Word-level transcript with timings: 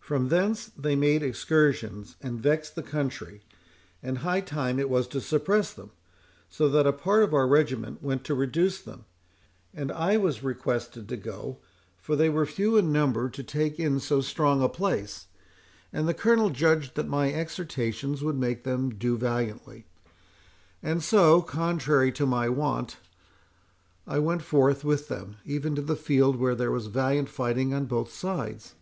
From 0.00 0.28
thence 0.30 0.70
they 0.74 0.96
made 0.96 1.22
excursions, 1.22 2.16
and 2.22 2.40
vexed 2.40 2.76
the 2.76 2.82
country; 2.82 3.42
and 4.02 4.16
high 4.16 4.40
time 4.40 4.78
it 4.78 4.88
was 4.88 5.06
to 5.08 5.20
suppress 5.20 5.70
them, 5.74 5.90
so 6.48 6.66
that 6.70 6.86
a 6.86 6.94
part 6.94 7.22
of 7.22 7.34
our 7.34 7.46
regiment 7.46 8.02
went 8.02 8.24
to 8.24 8.34
reduce 8.34 8.80
them; 8.80 9.04
and 9.74 9.92
I 9.92 10.16
was 10.16 10.42
requested 10.42 11.10
to 11.10 11.18
go, 11.18 11.58
for 12.00 12.16
they 12.16 12.30
were 12.30 12.46
few 12.46 12.78
in 12.78 12.90
number 12.90 13.28
to 13.28 13.42
take 13.42 13.78
in 13.78 14.00
so 14.00 14.22
strong 14.22 14.62
a 14.62 14.68
place, 14.70 15.26
and 15.92 16.08
the 16.08 16.14
Colonel 16.14 16.48
judged 16.48 16.94
that 16.94 17.06
my 17.06 17.30
exhortations 17.30 18.22
would 18.22 18.38
make 18.38 18.64
them 18.64 18.94
do 18.94 19.18
valiantly. 19.18 19.84
And 20.82 21.02
so, 21.02 21.42
contrary 21.42 22.10
to 22.12 22.24
my 22.24 22.48
wont, 22.48 22.96
I 24.06 24.20
went 24.20 24.40
forth 24.40 24.84
with 24.86 25.08
them, 25.08 25.36
even 25.44 25.74
to 25.74 25.82
the 25.82 25.96
field, 25.96 26.36
where 26.36 26.54
there 26.54 26.72
was 26.72 26.86
valiant 26.86 27.28
fighting 27.28 27.74
on 27.74 27.84
both 27.84 28.10
sides. 28.10 28.74